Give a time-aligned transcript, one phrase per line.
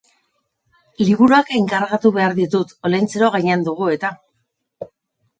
[1.01, 4.11] Liburuak enkargatu behar ditut; Olentzero gainean dugu eta